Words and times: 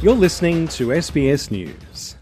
You're 0.00 0.14
listening 0.14 0.68
to 0.68 0.90
SBS 0.90 1.50
News. 1.50 2.14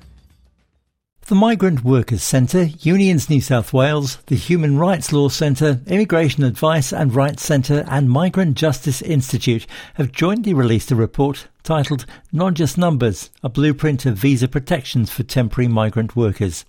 The 1.26 1.34
Migrant 1.34 1.84
Workers 1.84 2.22
Centre, 2.22 2.70
Unions 2.80 3.28
New 3.28 3.42
South 3.42 3.74
Wales, 3.74 4.16
the 4.28 4.34
Human 4.34 4.78
Rights 4.78 5.12
Law 5.12 5.28
Centre, 5.28 5.82
Immigration 5.86 6.42
Advice 6.42 6.90
and 6.90 7.14
Rights 7.14 7.44
Centre, 7.44 7.84
and 7.86 8.08
Migrant 8.08 8.56
Justice 8.56 9.02
Institute 9.02 9.66
have 9.94 10.10
jointly 10.10 10.54
released 10.54 10.90
a 10.90 10.96
report 10.96 11.48
titled 11.64 12.06
Not 12.32 12.54
Just 12.54 12.78
Numbers, 12.78 13.28
a 13.42 13.50
blueprint 13.50 14.06
of 14.06 14.16
visa 14.16 14.48
protections 14.48 15.10
for 15.10 15.24
temporary 15.24 15.68
migrant 15.68 16.16
workers. 16.16 16.64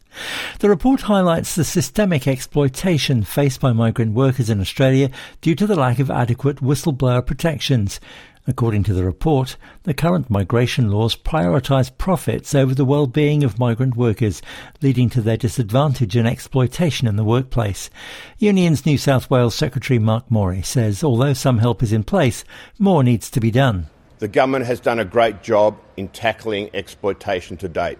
The 0.60 0.70
report 0.70 1.02
highlights 1.02 1.56
the 1.56 1.64
systemic 1.64 2.28
exploitation 2.28 3.24
faced 3.24 3.62
by 3.62 3.72
migrant 3.72 4.14
workers 4.14 4.50
in 4.50 4.60
Australia 4.60 5.10
due 5.40 5.56
to 5.56 5.68
the 5.68 5.76
lack 5.76 6.00
of 6.00 6.12
adequate 6.12 6.58
whistleblower 6.58 7.26
protections. 7.26 8.02
According 8.50 8.84
to 8.84 8.94
the 8.94 9.04
report, 9.04 9.58
the 9.84 9.94
current 9.94 10.30
migration 10.30 10.90
laws 10.90 11.18
prioritise 11.18 11.92
profits 11.98 12.56
over 12.56 12.74
the 12.74 12.86
well-being 12.86 13.44
of 13.44 13.60
migrant 13.60 13.98
workers, 13.98 14.42
leading 14.82 15.10
to 15.10 15.22
their 15.22 15.36
disadvantage 15.36 16.16
and 16.16 16.26
exploitation 16.26 17.10
in 17.10 17.18
the 17.18 17.26
workplace. 17.26 17.90
Unions 18.38 18.86
New 18.86 18.98
South 18.98 19.30
Wales 19.30 19.54
Secretary 19.54 20.00
Mark 20.00 20.32
Morey 20.32 20.62
says 20.62 21.04
although 21.04 21.34
some 21.34 21.58
help 21.58 21.84
is 21.84 21.92
in 21.92 22.06
place, 22.06 22.46
more 22.80 23.04
needs 23.04 23.30
to 23.32 23.42
be 23.42 23.52
done. 23.52 23.88
The 24.20 24.30
government 24.30 24.66
has 24.66 24.80
done 24.80 25.00
a 25.00 25.06
great 25.06 25.44
job 25.44 25.78
in 25.98 26.08
tackling 26.08 26.70
exploitation 26.74 27.58
to 27.58 27.68
date. 27.68 28.00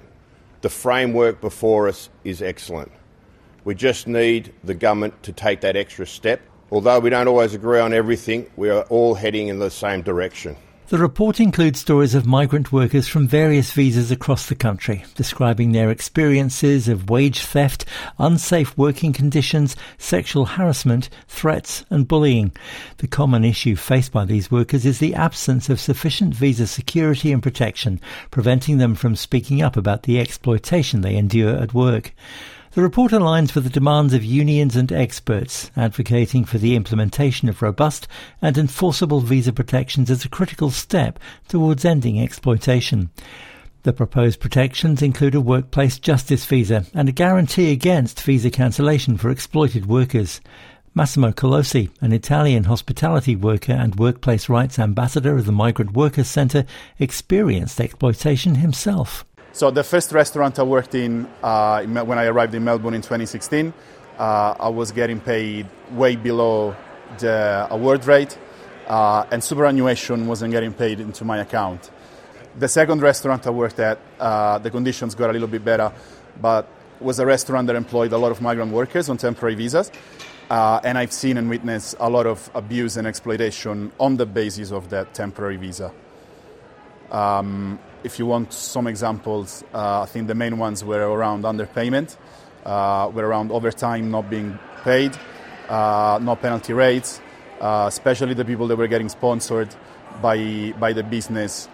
The 0.62 0.70
framework 0.70 1.42
before 1.42 1.90
us 1.90 2.10
is 2.24 2.42
excellent. 2.42 2.94
We 3.66 3.76
just 3.76 4.08
need 4.08 4.54
the 4.64 4.74
government 4.74 5.24
to 5.24 5.34
take 5.34 5.60
that 5.62 5.76
extra 5.76 6.08
step 6.08 6.40
Although 6.70 7.00
we 7.00 7.10
don't 7.10 7.28
always 7.28 7.54
agree 7.54 7.80
on 7.80 7.94
everything, 7.94 8.50
we 8.58 8.70
are 8.70 8.84
all 8.84 9.16
heading 9.16 9.48
in 9.48 9.60
the 9.60 9.72
same 9.72 10.02
direction. 10.02 10.58
The 10.90 10.98
report 10.98 11.42
includes 11.42 11.82
stories 11.82 12.16
of 12.16 12.26
migrant 12.26 12.72
workers 12.72 13.10
from 13.10 13.28
various 13.28 13.74
visas 13.74 14.10
across 14.10 14.48
the 14.48 14.56
country, 14.56 15.04
describing 15.16 15.74
their 15.74 15.92
experiences 15.92 16.88
of 16.88 17.10
wage 17.10 17.42
theft, 17.42 17.84
unsafe 18.20 18.78
working 18.78 19.12
conditions, 19.12 19.76
sexual 19.98 20.46
harassment, 20.46 21.10
threats, 21.28 21.84
and 21.90 22.08
bullying. 22.08 22.54
The 23.00 23.08
common 23.08 23.44
issue 23.44 23.76
faced 23.76 24.14
by 24.14 24.24
these 24.24 24.50
workers 24.50 24.86
is 24.86 25.00
the 25.00 25.14
absence 25.14 25.70
of 25.70 25.82
sufficient 25.82 26.34
visa 26.34 26.68
security 26.68 27.34
and 27.34 27.44
protection, 27.44 28.00
preventing 28.32 28.78
them 28.78 28.96
from 28.96 29.18
speaking 29.18 29.62
up 29.62 29.76
about 29.76 30.04
the 30.04 30.22
exploitation 30.22 31.02
they 31.02 31.18
endure 31.18 31.58
at 31.58 31.74
work. 31.74 32.14
The 32.72 32.82
report 32.82 33.12
aligns 33.12 33.56
with 33.56 33.64
the 33.64 33.70
demands 33.70 34.14
of 34.14 34.24
unions 34.24 34.76
and 34.76 34.92
experts, 34.92 35.72
advocating 35.76 36.46
for 36.46 36.58
the 36.58 36.76
implementation 36.76 37.50
of 37.50 37.62
robust 37.62 38.08
and 38.42 38.58
enforceable 38.58 39.22
visa 39.22 39.54
protections 39.54 40.12
as 40.12 40.26
a 40.26 40.30
critical 40.30 40.70
step 40.70 41.18
towards 41.48 41.86
ending 41.86 42.22
exploitation. 42.22 43.10
The 43.84 43.94
proposed 43.94 44.40
protections 44.40 45.02
include 45.02 45.34
a 45.34 45.42
workplace 45.42 45.98
justice 45.98 46.46
visa 46.46 46.86
and 46.94 47.08
a 47.08 47.14
guarantee 47.14 47.72
against 47.72 48.22
visa 48.22 48.50
cancellation 48.50 49.18
for 49.18 49.30
exploited 49.30 49.86
workers. 49.86 50.42
Massimo 50.94 51.32
Colosi, 51.32 51.92
an 52.02 52.12
Italian 52.12 52.64
hospitality 52.64 53.36
worker 53.36 53.74
and 53.74 53.96
workplace 53.96 54.50
rights 54.50 54.80
ambassador 54.80 55.38
of 55.38 55.46
the 55.46 55.52
Migrant 55.52 55.94
Workers 55.94 56.28
Centre, 56.28 56.66
experienced 56.98 57.80
exploitation 57.80 58.56
himself. 58.56 59.24
So 59.58 59.72
the 59.72 59.84
first 59.84 60.12
restaurant 60.12 60.60
I 60.60 60.62
worked 60.62 60.94
in 60.94 61.26
uh, 61.42 61.82
when 61.84 62.20
I 62.20 62.26
arrived 62.26 62.54
in 62.54 62.64
Melbourne 62.64 62.94
in 62.94 63.02
2016, 63.02 63.74
uh, 64.20 64.54
I 64.60 64.70
was 64.70 64.92
getting 64.92 65.20
paid 65.20 65.66
way 65.94 66.16
below 66.16 66.76
the 67.18 67.66
award 67.72 68.06
rate, 68.06 68.38
uh, 68.86 69.26
and 69.32 69.44
superannuation 69.44 70.28
wasn't 70.28 70.52
getting 70.52 70.74
paid 70.74 71.00
into 71.00 71.26
my 71.26 71.40
account. 71.40 71.90
The 72.60 72.68
second 72.68 73.02
restaurant 73.02 73.48
I 73.48 73.50
worked 73.50 73.80
at, 73.80 73.98
uh, 74.20 74.60
the 74.60 74.70
conditions 74.70 75.16
got 75.16 75.32
a 75.32 75.34
little 75.34 75.48
bit 75.48 75.66
better, 75.66 75.92
but 76.40 76.70
was 77.00 77.18
a 77.18 77.26
restaurant 77.26 77.66
that 77.66 77.76
employed 77.76 78.14
a 78.14 78.18
lot 78.20 78.32
of 78.32 78.42
migrant 78.42 78.72
workers 78.72 79.10
on 79.10 79.18
temporary 79.18 79.56
visas. 79.56 79.92
Uh, 80.52 80.80
and 80.84 81.00
I've 81.00 81.12
seen 81.12 81.36
and 81.36 81.50
witnessed 81.50 81.96
a 82.00 82.12
lot 82.12 82.28
of 82.28 82.48
abuse 82.54 82.96
and 82.96 83.08
exploitation 83.08 83.92
on 84.00 84.18
the 84.18 84.28
basis 84.28 84.72
of 84.72 84.90
that 84.92 85.16
temporary 85.16 85.58
visa. 85.58 85.92
Um, 87.10 87.80
if 88.04 88.20
you 88.20 88.26
want 88.26 88.54
some 88.54 88.88
examples, 88.88 89.64
uh, 89.74 90.02
I 90.02 90.06
think 90.06 90.28
the 90.28 90.36
main 90.36 90.58
ones 90.58 90.84
were 90.84 91.10
around 91.10 91.44
underpayment, 91.44 92.18
uh, 92.66 93.10
were 93.14 93.26
around 93.26 93.52
overtime 93.52 94.12
not 94.12 94.30
being 94.30 94.58
paid, 94.84 95.18
uh, 95.70 96.20
no 96.22 96.36
penalty 96.36 96.74
rates, 96.74 97.22
uh, 97.60 97.86
especially 97.88 98.34
the 98.34 98.46
people 98.46 98.68
that 98.68 98.76
were 98.76 98.88
getting 98.88 99.10
sponsored 99.10 99.74
by, 100.22 100.74
by 100.80 100.94
the 100.94 101.04
business, 101.04 101.68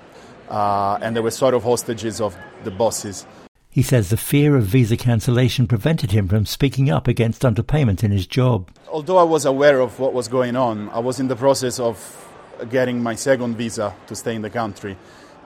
uh, 0.50 0.98
and 1.02 1.16
they 1.16 1.22
were 1.22 1.32
sort 1.32 1.54
of 1.54 1.64
hostages 1.64 2.22
of 2.22 2.36
the 2.64 2.72
bosses. 2.72 3.26
He 3.70 3.82
says 3.82 4.10
the 4.10 4.18
fear 4.18 4.56
of 4.56 4.66
visa 4.66 4.96
cancellation 4.96 5.66
prevented 5.66 6.12
him 6.12 6.28
from 6.28 6.46
speaking 6.46 6.92
up 6.92 7.08
against 7.08 7.42
underpayment 7.42 8.04
in 8.04 8.12
his 8.12 8.28
job. 8.28 8.70
Although 8.88 9.18
I 9.18 9.24
was 9.24 9.46
aware 9.46 9.80
of 9.80 10.00
what 10.00 10.14
was 10.14 10.28
going 10.28 10.56
on, 10.56 10.90
I 10.90 11.00
was 11.00 11.20
in 11.20 11.28
the 11.28 11.36
process 11.36 11.80
of 11.80 11.98
getting 12.70 13.02
my 13.02 13.16
second 13.16 13.56
visa 13.56 13.96
to 14.06 14.16
stay 14.16 14.36
in 14.36 14.44
the 14.44 14.52
country. 14.52 14.96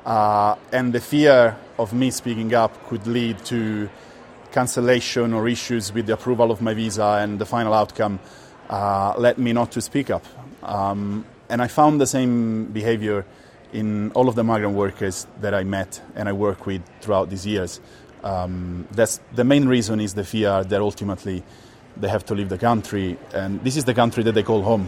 Uh, 0.08 0.56
and 0.72 0.94
the 0.94 1.02
fear 1.02 1.58
of 1.78 1.92
me 1.92 2.10
speaking 2.12 2.54
up 2.54 2.72
could 2.88 3.06
lead 3.08 3.38
to 3.44 3.90
cancellation 4.54 5.34
or 5.34 5.50
issues 5.50 5.94
with 5.94 6.06
the 6.06 6.14
approval 6.14 6.50
of 6.50 6.62
my 6.62 6.74
visa, 6.74 7.20
and 7.22 7.40
the 7.40 7.46
final 7.46 7.74
outcome 7.74 8.18
uh, 8.70 9.14
led 9.18 9.38
me 9.38 9.52
not 9.52 9.70
to 9.70 9.82
speak 9.82 10.10
up. 10.10 10.24
Um, 10.64 11.26
and 11.50 11.62
I 11.62 11.68
found 11.68 12.00
the 12.00 12.08
same 12.08 12.68
behavior 12.68 13.26
in 13.74 14.12
all 14.12 14.30
of 14.30 14.36
the 14.36 14.46
migrant 14.46 14.76
workers 14.76 15.28
that 15.42 15.54
I 15.54 15.66
met 15.66 16.02
and 16.16 16.30
I 16.30 16.32
work 16.32 16.66
with 16.66 16.82
throughout 17.02 17.30
these 17.30 17.46
years. 17.46 17.82
Um, 18.24 18.88
that's 18.92 19.20
the 19.36 19.44
main 19.44 19.68
reason 19.68 20.00
is 20.00 20.14
the 20.14 20.24
fear 20.24 20.64
that 20.64 20.82
ultimately 20.82 21.44
they 21.98 22.08
have 22.08 22.26
to 22.28 22.34
leave 22.34 22.48
the 22.48 22.58
country, 22.58 23.18
and 23.34 23.62
this 23.62 23.76
is 23.76 23.84
the 23.84 23.94
country 23.94 24.24
that 24.24 24.32
they 24.32 24.44
call 24.44 24.62
home. 24.62 24.88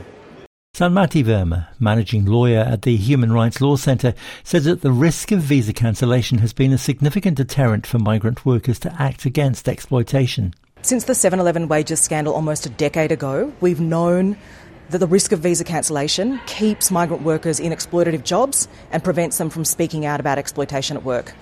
Sanmati 0.80 1.26
Verma, 1.26 1.68
managing 1.78 2.24
lawyer 2.24 2.62
at 2.62 2.84
the 2.84 2.96
Human 2.96 3.34
Rights 3.34 3.60
Law 3.60 3.76
Centre, 3.76 4.14
says 4.46 4.64
that 4.64 4.80
the 4.80 4.94
risk 4.94 5.34
of 5.34 5.42
visa 5.42 5.74
cancellation 5.74 6.38
has 6.38 6.54
been 6.54 6.72
a 6.72 6.78
significant 6.78 7.36
deterrent 7.36 7.86
for 7.86 8.00
migrant 8.00 8.46
workers 8.46 8.80
to 8.80 8.96
act 8.98 9.26
against 9.26 9.68
exploitation. 9.68 10.54
Since 10.82 11.04
the 11.04 11.16
7 11.16 11.38
Eleven 11.38 11.68
wages 11.68 12.00
scandal 12.00 12.34
almost 12.34 12.66
a 12.66 12.70
decade 12.70 13.12
ago, 13.12 13.52
we've 13.60 13.82
known 13.82 14.38
that 14.90 15.00
the 15.00 15.06
risk 15.06 15.34
of 15.34 15.42
visa 15.42 15.66
cancellation 15.66 16.40
keeps 16.46 16.92
migrant 16.92 17.24
workers 17.24 17.60
in 17.60 17.74
exploitative 17.74 18.24
jobs 18.24 18.70
and 18.90 19.04
prevents 19.04 19.38
them 19.38 19.50
from 19.50 19.66
speaking 19.66 20.06
out 20.06 20.22
about 20.22 20.38
exploitation 20.38 20.96
at 20.96 21.04
work. 21.04 21.34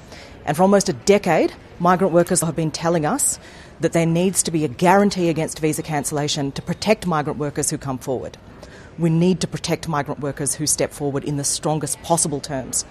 And 0.46 0.58
for 0.58 0.64
almost 0.64 0.90
a 0.90 0.94
decade, 0.94 1.54
migrant 1.78 2.12
workers 2.12 2.42
have 2.42 2.56
been 2.56 2.72
telling 2.72 3.06
us 3.06 3.38
that 3.82 3.94
there 3.94 4.08
needs 4.08 4.42
to 4.42 4.50
be 4.50 4.66
a 4.66 4.68
guarantee 4.68 5.30
against 5.30 5.60
visa 5.60 5.84
cancellation 5.84 6.52
to 6.54 6.64
protect 6.64 7.06
migrant 7.06 7.38
workers 7.38 7.70
who 7.70 7.78
come 7.78 8.00
forward. 8.00 8.36
We 9.00 9.10
need 9.10 9.40
to 9.42 9.48
protect 9.48 9.88
migrant 9.88 10.22
workers 10.22 10.56
who 10.56 10.66
step 10.66 10.92
forward 10.92 11.24
in 11.24 11.38
the 11.38 11.44
strongest 11.44 12.02
possible 12.02 12.40
terms. 12.40 12.86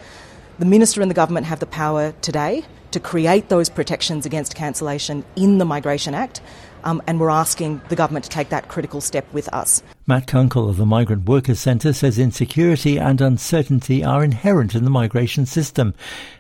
The 0.59 0.65
Minister 0.65 1.03
and 1.03 1.11
the 1.11 1.15
Government 1.15 1.47
have 1.47 1.61
the 1.61 1.67
power 1.67 2.12
today 2.22 2.65
to 2.93 3.00
create 3.00 3.49
those 3.49 3.69
protections 3.69 4.25
against 4.25 4.55
cancellation 4.55 5.25
in 5.34 5.59
the 5.59 5.65
Migration 5.65 6.15
Act, 6.15 6.41
um, 6.84 7.03
and 7.06 7.19
we're 7.19 7.28
asking 7.28 7.83
the 7.89 7.97
government 7.97 8.25
to 8.25 8.31
take 8.31 8.49
that 8.50 8.69
critical 8.69 9.00
step 9.00 9.31
with 9.33 9.53
us. 9.53 9.83
Matt 10.06 10.28
Kunkel 10.28 10.69
of 10.69 10.77
the 10.77 10.87
Migrant 10.87 11.28
Workers 11.28 11.59
Centre 11.59 11.93
says 11.93 12.19
insecurity 12.19 12.97
and 12.97 13.21
uncertainty 13.21 14.05
are 14.05 14.22
inherent 14.22 14.75
in 14.75 14.84
the 14.84 14.91
migration 14.91 15.45
system, 15.45 15.93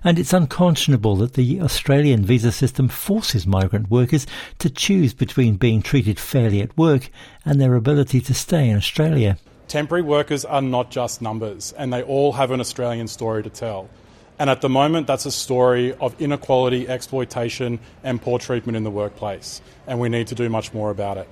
and 0.04 0.18
it's 0.18 0.32
unconscionable 0.32 1.16
that 1.16 1.34
the 1.34 1.60
Australian 1.60 2.24
visa 2.24 2.52
system 2.52 2.88
forces 2.88 3.46
migrant 3.46 3.90
workers 3.90 4.26
to 4.60 4.70
choose 4.70 5.12
between 5.12 5.56
being 5.56 5.82
treated 5.82 6.20
fairly 6.20 6.62
at 6.62 6.78
work 6.78 7.10
and 7.44 7.60
their 7.60 7.74
ability 7.74 8.20
to 8.20 8.32
stay 8.32 8.70
in 8.70 8.76
Australia. 8.76 9.36
Temporary 9.68 10.02
workers 10.02 10.44
are 10.44 10.62
not 10.62 10.90
just 10.90 11.20
numbers, 11.20 11.74
and 11.76 11.92
they 11.92 12.02
all 12.02 12.32
have 12.32 12.52
an 12.52 12.60
Australian 12.60 13.08
story 13.08 13.42
to 13.42 13.50
tell. 13.50 13.88
And 14.38 14.48
at 14.48 14.60
the 14.60 14.68
moment, 14.68 15.08
that's 15.08 15.26
a 15.26 15.32
story 15.32 15.92
of 15.94 16.20
inequality, 16.20 16.88
exploitation, 16.88 17.80
and 18.04 18.22
poor 18.22 18.38
treatment 18.38 18.76
in 18.76 18.84
the 18.84 18.90
workplace. 18.90 19.60
And 19.86 19.98
we 19.98 20.08
need 20.08 20.28
to 20.28 20.36
do 20.36 20.48
much 20.48 20.72
more 20.72 20.90
about 20.90 21.16
it. 21.16 21.28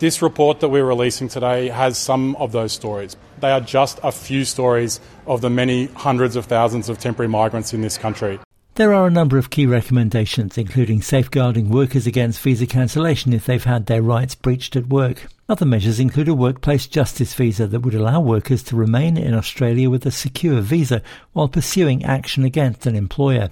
This 0.00 0.20
report 0.20 0.60
that 0.60 0.68
we're 0.68 0.84
releasing 0.84 1.28
today 1.28 1.68
has 1.68 1.96
some 1.96 2.36
of 2.36 2.52
those 2.52 2.72
stories. 2.72 3.16
They 3.40 3.52
are 3.52 3.60
just 3.60 4.00
a 4.02 4.12
few 4.12 4.44
stories 4.44 5.00
of 5.26 5.40
the 5.40 5.50
many 5.50 5.86
hundreds 5.86 6.36
of 6.36 6.46
thousands 6.46 6.88
of 6.88 6.98
temporary 6.98 7.28
migrants 7.28 7.72
in 7.72 7.80
this 7.80 7.96
country. 7.96 8.38
There 8.76 8.94
are 8.94 9.06
a 9.06 9.10
number 9.10 9.36
of 9.36 9.50
key 9.50 9.66
recommendations, 9.66 10.56
including 10.56 11.02
safeguarding 11.02 11.68
workers 11.68 12.06
against 12.06 12.40
visa 12.40 12.66
cancellation 12.66 13.34
if 13.34 13.44
they've 13.44 13.62
had 13.62 13.84
their 13.84 14.00
rights 14.00 14.34
breached 14.34 14.76
at 14.76 14.88
work. 14.88 15.26
Other 15.46 15.66
measures 15.66 16.00
include 16.00 16.28
a 16.28 16.34
workplace 16.34 16.86
justice 16.86 17.34
visa 17.34 17.66
that 17.66 17.80
would 17.80 17.94
allow 17.94 18.20
workers 18.20 18.62
to 18.64 18.76
remain 18.76 19.18
in 19.18 19.34
Australia 19.34 19.90
with 19.90 20.06
a 20.06 20.10
secure 20.10 20.62
visa 20.62 21.02
while 21.34 21.48
pursuing 21.48 22.02
action 22.02 22.44
against 22.44 22.86
an 22.86 22.96
employer. 22.96 23.50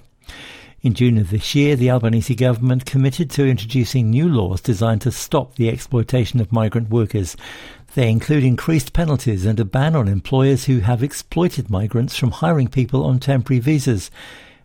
In 0.81 0.95
June 0.95 1.19
of 1.19 1.29
this 1.29 1.53
year, 1.53 1.75
the 1.75 1.91
Albanese 1.91 2.33
government 2.33 2.87
committed 2.87 3.29
to 3.29 3.47
introducing 3.47 4.09
new 4.09 4.27
laws 4.27 4.59
designed 4.59 5.01
to 5.01 5.11
stop 5.11 5.53
the 5.53 5.69
exploitation 5.69 6.41
of 6.41 6.51
migrant 6.51 6.89
workers. 6.89 7.37
They 7.93 8.09
include 8.09 8.43
increased 8.43 8.91
penalties 8.91 9.45
and 9.45 9.59
a 9.59 9.65
ban 9.65 9.95
on 9.95 10.07
employers 10.07 10.65
who 10.65 10.79
have 10.79 11.03
exploited 11.03 11.69
migrants 11.69 12.17
from 12.17 12.31
hiring 12.31 12.69
people 12.69 13.05
on 13.05 13.19
temporary 13.19 13.59
visas. 13.59 14.09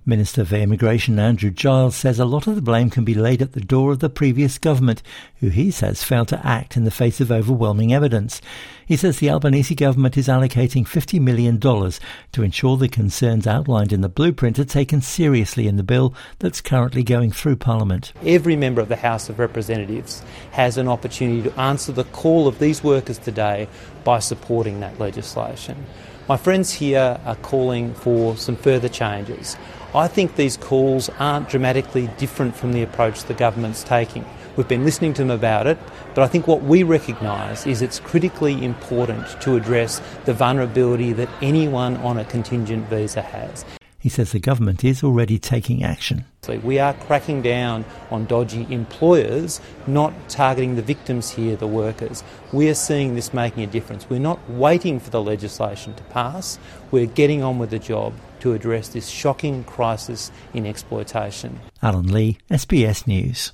Minister 0.09 0.45
for 0.45 0.55
Immigration 0.55 1.19
Andrew 1.19 1.51
Giles 1.51 1.97
says 1.97 2.21
a 2.21 2.25
lot 2.25 2.47
of 2.47 2.55
the 2.55 2.63
blame 2.63 2.91
can 2.91 3.05
be 3.05 3.13
laid 3.13 3.43
at 3.43 3.55
the 3.55 3.61
door 3.61 3.91
of 3.91 3.99
the 3.99 4.09
previous 4.09 4.57
government, 4.57 5.03
who 5.41 5.49
he 5.49 5.73
says 5.73 6.05
failed 6.05 6.29
to 6.29 6.47
act 6.47 6.77
in 6.77 6.85
the 6.85 6.93
face 6.93 7.21
of 7.21 7.33
overwhelming 7.33 7.93
evidence. 7.93 8.41
He 8.87 8.97
says 8.97 9.19
the 9.19 9.31
Albanese 9.31 9.75
government 9.75 10.17
is 10.17 10.29
allocating 10.29 10.87
$50 10.87 11.21
million 11.21 11.59
to 11.59 12.43
ensure 12.45 12.77
the 12.77 12.89
concerns 12.89 13.49
outlined 13.49 13.93
in 13.93 14.01
the 14.01 14.09
blueprint 14.09 14.61
are 14.61 14.65
taken 14.65 15.01
seriously 15.01 15.67
in 15.67 15.77
the 15.77 15.83
bill 15.83 16.15
that's 16.39 16.61
currently 16.61 17.03
going 17.03 17.33
through 17.33 17.57
Parliament. 17.57 18.13
Every 18.25 18.55
member 18.55 18.81
of 18.81 18.89
the 18.89 18.95
House 18.95 19.29
of 19.29 19.41
Representatives 19.41 20.23
has 20.53 20.79
an 20.79 20.87
opportunity 20.87 21.43
to 21.51 21.61
answer 21.61 21.91
the 21.91 22.05
call 22.05 22.47
of 22.47 22.61
these 22.61 22.85
workers 22.85 23.19
today 23.19 23.67
by 24.05 24.21
supporting 24.21 24.79
that 24.79 25.01
legislation. 25.01 25.85
My 26.29 26.37
friends 26.37 26.73
here 26.73 27.21
are 27.25 27.37
calling 27.37 27.95
for 27.95 28.37
some 28.37 28.57
further 28.57 28.89
changes. 28.89 29.57
I 29.95 30.09
think 30.09 30.35
these 30.35 30.57
calls 30.57 31.09
aren't 31.21 31.49
dramatically 31.49 32.09
different 32.19 32.57
from 32.57 32.73
the 32.73 32.83
approach 32.83 33.23
the 33.23 33.35
government's 33.35 33.85
taking. 33.85 34.25
We've 34.57 34.67
been 34.67 34.85
listening 34.85 35.15
to 35.15 35.23
them 35.23 35.31
about 35.31 35.69
it, 35.69 35.79
but 36.17 36.25
I 36.25 36.27
think 36.27 36.49
what 36.49 36.63
we 36.63 36.83
recognise 36.83 37.65
is 37.65 37.81
it's 37.81 38.01
critically 38.01 38.65
important 38.65 39.41
to 39.43 39.55
address 39.55 40.03
the 40.25 40.35
vulnerability 40.35 41.13
that 41.13 41.29
anyone 41.43 41.97
on 41.99 42.19
a 42.19 42.25
contingent 42.25 42.89
visa 42.89 43.23
has. 43.23 43.65
He 44.07 44.11
says 44.11 44.31
the 44.31 44.39
government 44.39 44.85
is 44.85 45.03
already 45.03 45.37
taking 45.37 45.83
action. 45.83 46.27
We 46.63 46.79
are 46.79 46.95
cracking 46.95 47.43
down 47.43 47.85
on 48.13 48.27
dodgy 48.27 48.65
employers, 48.71 49.61
not 49.89 50.13
targeting 50.29 50.77
the 50.77 50.83
victims 50.83 51.29
here, 51.29 51.57
the 51.57 51.67
workers. 51.67 52.23
We 52.53 52.69
are 52.69 52.75
seeing 52.75 53.17
this 53.17 53.35
making 53.35 53.65
a 53.65 53.67
difference. 53.67 54.09
We're 54.09 54.21
not 54.21 54.39
waiting 54.49 55.01
for 55.01 55.11
the 55.11 55.21
legislation 55.21 55.95
to 55.95 56.05
pass, 56.05 56.57
we're 56.93 57.07
getting 57.07 57.43
on 57.43 57.59
with 57.59 57.71
the 57.71 57.81
job 57.81 58.15
to 58.43 58.53
address 58.53 58.87
this 58.87 59.09
shocking 59.09 59.65
crisis 59.65 60.31
in 60.55 60.67
exploitation. 60.67 61.59
Alan 61.83 62.07
Lee, 62.07 62.39
SBS 62.49 63.09
News. 63.09 63.51